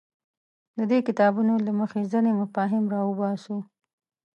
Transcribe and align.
د 0.77 0.79
دې 0.91 0.99
کتابونو 1.07 1.53
له 1.65 1.71
مخې 1.79 2.01
ځینې 2.11 2.31
مفاهیم 2.41 2.85
راوباسو. 2.93 3.57